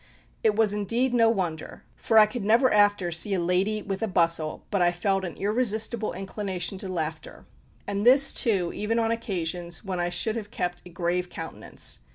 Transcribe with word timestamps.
It 0.43 0.55
was 0.55 0.73
indeed 0.73 1.13
no 1.13 1.29
wonder, 1.29 1.83
for 1.95 2.17
I 2.17 2.25
could 2.25 2.43
never 2.43 2.73
after 2.73 3.11
see 3.11 3.35
a 3.35 3.39
lady 3.39 3.83
with 3.83 4.01
a 4.01 4.07
bustle 4.07 4.63
but 4.71 4.81
I 4.81 4.91
felt 4.91 5.23
an 5.23 5.35
irresistible 5.35 6.13
inclination 6.13 6.79
to 6.79 6.87
laughter, 6.87 7.45
and 7.85 8.03
this 8.03 8.33
too 8.33 8.71
even 8.73 8.97
on 8.97 9.11
occasions 9.11 9.85
when 9.85 9.99
I 9.99 10.09
should 10.09 10.37
have 10.37 10.49
kept 10.49 10.81
a 10.87 10.89
grave 10.89 11.29
countenance. 11.29 11.99